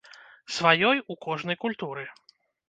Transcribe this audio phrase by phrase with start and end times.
[0.55, 2.03] Сваёй у кожнай культуры.